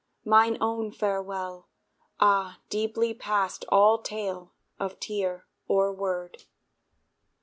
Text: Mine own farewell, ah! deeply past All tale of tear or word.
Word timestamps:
Mine 0.25 0.57
own 0.59 0.91
farewell, 0.91 1.69
ah! 2.19 2.59
deeply 2.71 3.13
past 3.13 3.65
All 3.69 3.99
tale 3.99 4.51
of 4.79 4.99
tear 4.99 5.45
or 5.67 5.93
word. 5.93 6.41